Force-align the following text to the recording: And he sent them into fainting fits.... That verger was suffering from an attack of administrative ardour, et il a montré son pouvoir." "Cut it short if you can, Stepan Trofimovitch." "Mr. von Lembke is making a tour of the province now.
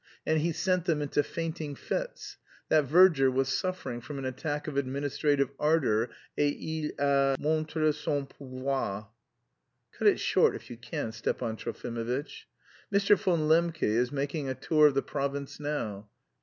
And 0.25 0.39
he 0.41 0.51
sent 0.51 0.85
them 0.85 0.99
into 0.99 1.21
fainting 1.21 1.75
fits.... 1.75 2.37
That 2.69 2.85
verger 2.85 3.29
was 3.29 3.49
suffering 3.49 4.01
from 4.01 4.17
an 4.17 4.25
attack 4.25 4.67
of 4.67 4.75
administrative 4.75 5.51
ardour, 5.59 6.09
et 6.35 6.55
il 6.59 6.89
a 6.97 7.37
montré 7.39 7.93
son 7.93 8.25
pouvoir." 8.25 9.09
"Cut 9.91 10.07
it 10.07 10.19
short 10.19 10.55
if 10.55 10.71
you 10.71 10.77
can, 10.77 11.11
Stepan 11.11 11.55
Trofimovitch." 11.55 12.47
"Mr. 12.91 13.15
von 13.15 13.41
Lembke 13.47 13.83
is 13.83 14.11
making 14.11 14.49
a 14.49 14.55
tour 14.55 14.87
of 14.87 14.95
the 14.95 15.03
province 15.03 15.59
now. 15.59 16.09